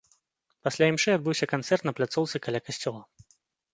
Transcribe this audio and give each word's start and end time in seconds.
Пасля 0.67 0.85
імшы 0.93 1.09
адбыўся 1.17 1.49
канцэрт 1.53 1.83
на 1.91 1.95
пляцоўцы 1.99 2.35
каля 2.47 2.59
касцёла. 2.71 3.01